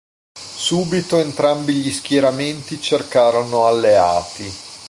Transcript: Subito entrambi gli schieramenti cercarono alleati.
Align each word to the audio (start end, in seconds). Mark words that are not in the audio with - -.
Subito 0.33 1.19
entrambi 1.19 1.73
gli 1.73 1.91
schieramenti 1.91 2.81
cercarono 2.81 3.67
alleati. 3.67 4.51